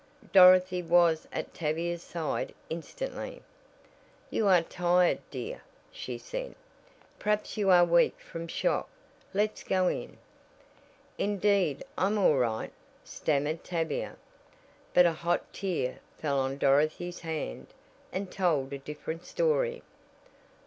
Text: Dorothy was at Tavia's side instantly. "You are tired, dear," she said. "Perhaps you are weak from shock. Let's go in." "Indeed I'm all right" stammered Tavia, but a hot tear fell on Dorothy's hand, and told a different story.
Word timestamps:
Dorothy 0.33 0.81
was 0.81 1.27
at 1.31 1.53
Tavia's 1.53 2.01
side 2.01 2.55
instantly. 2.71 3.43
"You 4.31 4.47
are 4.47 4.63
tired, 4.63 5.19
dear," 5.29 5.61
she 5.91 6.17
said. 6.17 6.55
"Perhaps 7.19 7.55
you 7.55 7.69
are 7.69 7.85
weak 7.85 8.19
from 8.19 8.47
shock. 8.47 8.89
Let's 9.31 9.61
go 9.61 9.89
in." 9.89 10.17
"Indeed 11.19 11.83
I'm 11.99 12.17
all 12.17 12.37
right" 12.37 12.71
stammered 13.03 13.63
Tavia, 13.63 14.15
but 14.95 15.05
a 15.05 15.13
hot 15.13 15.53
tear 15.53 15.99
fell 16.17 16.39
on 16.39 16.57
Dorothy's 16.57 17.19
hand, 17.19 17.67
and 18.11 18.31
told 18.31 18.73
a 18.73 18.79
different 18.79 19.23
story. 19.27 19.83